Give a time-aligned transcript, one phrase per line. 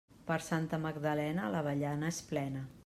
[0.29, 2.69] Per Santa Magdalena, l'avellana és plena.